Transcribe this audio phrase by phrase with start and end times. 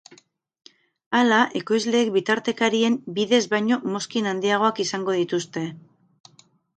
[1.17, 5.67] Hala, ekoizleek bitartekarien bidez baino mozkin handiagoak izango dituzte.